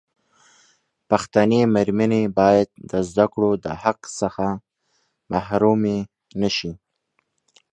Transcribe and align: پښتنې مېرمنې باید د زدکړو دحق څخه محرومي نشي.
پښتنې 1.09 1.61
مېرمنې 1.75 2.23
باید 2.39 2.69
د 2.91 2.93
زدکړو 3.09 3.49
دحق 3.65 3.99
څخه 4.19 4.45
محرومي 5.31 5.99
نشي. 6.41 6.71